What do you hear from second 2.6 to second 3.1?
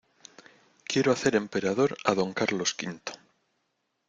V.